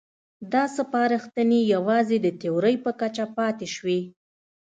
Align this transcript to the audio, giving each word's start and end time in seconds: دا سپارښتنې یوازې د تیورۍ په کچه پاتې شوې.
دا 0.53 0.63
سپارښتنې 0.75 1.59
یوازې 1.73 2.17
د 2.21 2.27
تیورۍ 2.41 2.75
په 2.85 2.91
کچه 2.99 3.25
پاتې 3.37 3.67
شوې. 3.75 3.99